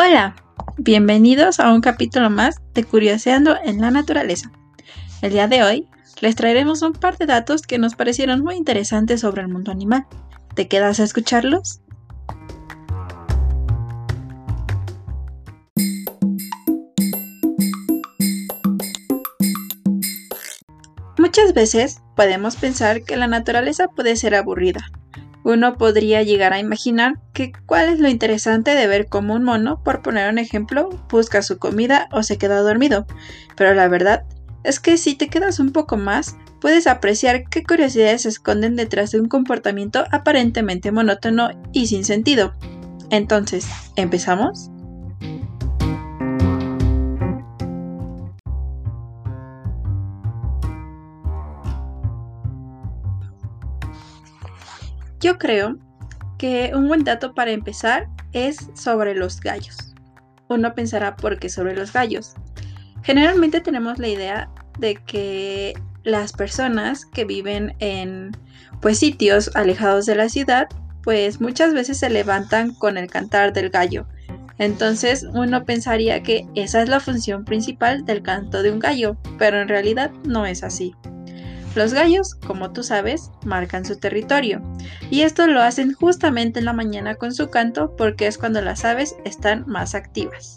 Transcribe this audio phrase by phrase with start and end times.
[0.00, 0.36] Hola,
[0.76, 4.52] bienvenidos a un capítulo más de Curioseando en la Naturaleza.
[5.22, 5.88] El día de hoy
[6.20, 10.06] les traeremos un par de datos que nos parecieron muy interesantes sobre el mundo animal.
[10.54, 11.80] ¿Te quedas a escucharlos?
[21.18, 24.92] Muchas veces podemos pensar que la naturaleza puede ser aburrida,
[25.48, 29.82] uno podría llegar a imaginar que cuál es lo interesante de ver cómo un mono,
[29.82, 33.06] por poner un ejemplo, busca su comida o se queda dormido.
[33.56, 34.24] Pero la verdad
[34.62, 39.10] es que si te quedas un poco más, puedes apreciar qué curiosidades se esconden detrás
[39.12, 42.52] de un comportamiento aparentemente monótono y sin sentido.
[43.08, 44.70] Entonces, ¿empezamos?
[55.20, 55.76] Yo creo
[56.38, 59.94] que un buen dato para empezar es sobre los gallos.
[60.48, 62.34] Uno pensará por qué sobre los gallos.
[63.02, 65.74] Generalmente tenemos la idea de que
[66.04, 68.30] las personas que viven en
[68.80, 70.68] pues sitios alejados de la ciudad,
[71.02, 74.06] pues muchas veces se levantan con el cantar del gallo.
[74.58, 79.60] Entonces uno pensaría que esa es la función principal del canto de un gallo, pero
[79.60, 80.94] en realidad no es así.
[81.78, 84.60] Los gallos, como tú sabes, marcan su territorio,
[85.12, 88.84] y esto lo hacen justamente en la mañana con su canto porque es cuando las
[88.84, 90.56] aves están más activas.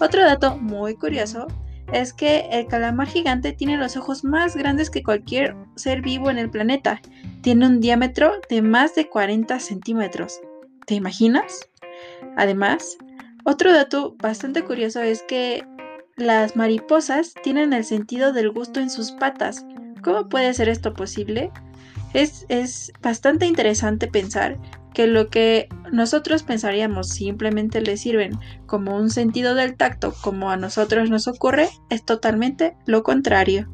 [0.00, 1.48] Otro dato muy curioso
[1.92, 6.38] es que el calamar gigante tiene los ojos más grandes que cualquier ser vivo en
[6.38, 7.02] el planeta.
[7.42, 10.40] Tiene un diámetro de más de 40 centímetros.
[10.86, 11.68] ¿Te imaginas?
[12.36, 12.98] Además,
[13.42, 15.66] otro dato bastante curioso es que
[16.14, 19.66] las mariposas tienen el sentido del gusto en sus patas,
[20.02, 21.50] ¿Cómo puede ser esto posible?
[22.14, 24.58] Es, es, bastante interesante pensar
[24.92, 28.32] que lo que nosotros pensaríamos simplemente le sirven
[28.66, 33.68] como un sentido del tacto como a nosotros nos ocurre es totalmente lo contrario.